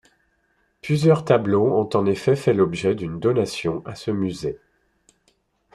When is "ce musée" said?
3.93-4.57